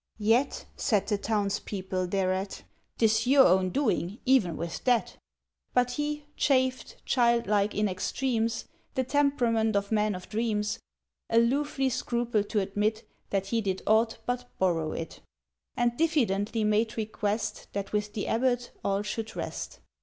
"Yet," 0.17 0.65
said 0.75 1.05
the 1.05 1.19
townspeople 1.19 2.07
thereat, 2.07 2.63
"'Tis 2.97 3.27
your 3.27 3.45
own 3.45 3.69
doing, 3.69 4.17
even 4.25 4.57
with 4.57 4.83
that!" 4.85 5.17
But 5.75 5.91
he—chafed, 5.91 6.97
childlike, 7.05 7.75
in 7.75 7.87
extremes— 7.87 8.65
The 8.95 9.03
temperament 9.03 9.75
of 9.75 9.91
men 9.91 10.15
of 10.15 10.27
dreams— 10.27 10.79
Aloofly 11.29 11.91
scrupled 11.91 12.49
to 12.49 12.61
admit 12.61 13.07
That 13.29 13.45
he 13.45 13.61
did 13.61 13.83
aught 13.85 14.17
but 14.25 14.49
borrow 14.57 14.91
it, 14.91 15.19
And 15.77 15.95
diffidently 15.97 16.63
made 16.63 16.97
request 16.97 17.67
That 17.73 17.93
with 17.93 18.13
the 18.13 18.25
abbot 18.27 18.71
all 18.83 19.03
should 19.03 19.35
rest. 19.35 19.81